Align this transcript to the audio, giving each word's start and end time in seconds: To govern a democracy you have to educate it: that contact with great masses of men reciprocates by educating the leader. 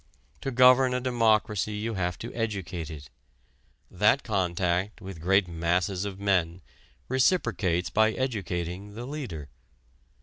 To 0.41 0.49
govern 0.49 0.95
a 0.95 0.99
democracy 0.99 1.73
you 1.75 1.93
have 1.93 2.17
to 2.17 2.33
educate 2.33 2.89
it: 2.89 3.11
that 3.91 4.23
contact 4.23 4.99
with 4.99 5.21
great 5.21 5.47
masses 5.47 6.05
of 6.05 6.19
men 6.19 6.61
reciprocates 7.07 7.91
by 7.91 8.13
educating 8.13 8.95
the 8.95 9.05
leader. 9.05 9.49